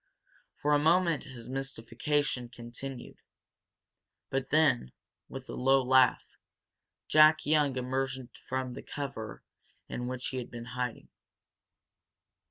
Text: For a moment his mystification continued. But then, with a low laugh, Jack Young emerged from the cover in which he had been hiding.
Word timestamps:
For 0.55 0.73
a 0.73 0.79
moment 0.79 1.25
his 1.25 1.47
mystification 1.47 2.49
continued. 2.49 3.17
But 4.31 4.49
then, 4.49 4.93
with 5.29 5.47
a 5.47 5.53
low 5.53 5.83
laugh, 5.83 6.37
Jack 7.07 7.45
Young 7.45 7.77
emerged 7.77 8.39
from 8.49 8.73
the 8.73 8.81
cover 8.81 9.43
in 9.87 10.07
which 10.07 10.29
he 10.29 10.37
had 10.37 10.49
been 10.49 10.65
hiding. 10.73 11.09